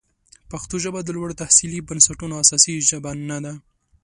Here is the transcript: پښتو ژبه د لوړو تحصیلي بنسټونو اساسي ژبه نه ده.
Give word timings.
پښتو 0.51 0.75
ژبه 0.83 0.99
د 1.03 1.09
لوړو 1.15 1.39
تحصیلي 1.43 1.79
بنسټونو 1.89 2.33
اساسي 2.43 2.75
ژبه 2.89 3.11
نه 3.29 3.37
ده. 3.45 3.53